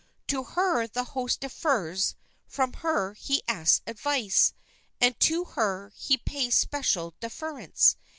To 0.29 0.43
her 0.43 0.87
the 0.87 1.03
host 1.03 1.41
defers, 1.41 2.15
from 2.47 2.73
her 2.73 3.13
he 3.13 3.43
asks 3.47 3.83
advice, 3.85 4.51
and 4.99 5.19
to 5.19 5.43
her 5.43 5.93
he 5.95 6.17
pays 6.17 6.55
special 6.55 7.13
deference. 7.19 7.97